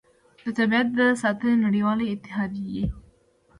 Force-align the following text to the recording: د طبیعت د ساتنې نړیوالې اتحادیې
د 0.43 0.45
طبیعت 0.57 0.87
د 0.99 0.99
ساتنې 1.21 1.55
نړیوالې 1.65 2.05
اتحادیې 2.09 2.83